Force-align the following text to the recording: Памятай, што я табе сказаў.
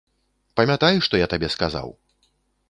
Памятай, 0.59 0.95
што 1.09 1.19
я 1.25 1.29
табе 1.35 1.47
сказаў. 1.57 1.95